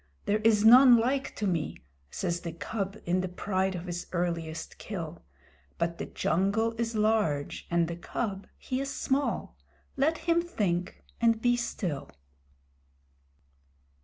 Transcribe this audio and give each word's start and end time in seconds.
"There 0.25 0.39
is 0.39 0.65
none 0.65 0.97
like 0.97 1.35
to 1.35 1.45
me!" 1.45 1.77
says 2.09 2.39
the 2.41 2.51
Cub 2.53 2.97
in 3.05 3.21
the 3.21 3.27
pride 3.29 3.75
of 3.75 3.85
his 3.85 4.07
earliest 4.11 4.79
kill; 4.79 5.21
But 5.77 5.99
the 5.99 6.07
jungle 6.07 6.73
is 6.79 6.95
large 6.95 7.67
and 7.69 7.87
the 7.87 7.97
Cub 7.97 8.47
he 8.57 8.79
is 8.81 8.89
small. 8.89 9.55
Let 9.95 10.17
him 10.17 10.41
think 10.41 11.03
and 11.21 11.39
be 11.39 11.55
still. 11.55 12.09